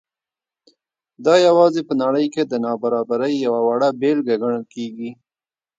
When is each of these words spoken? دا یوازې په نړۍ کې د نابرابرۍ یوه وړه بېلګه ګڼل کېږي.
دا 1.25 1.33
یوازې 1.47 1.81
په 1.87 1.93
نړۍ 2.03 2.25
کې 2.33 2.43
د 2.45 2.53
نابرابرۍ 2.65 3.33
یوه 3.45 3.61
وړه 3.67 3.89
بېلګه 3.99 4.35
ګڼل 4.41 4.63
کېږي. 4.73 5.11